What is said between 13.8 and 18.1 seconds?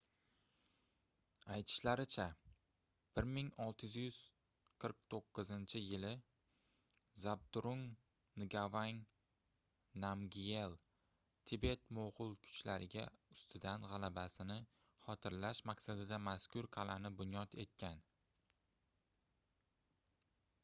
gʻalabasini xotirlash maqsadida mazkur qalʼani bunyod etgan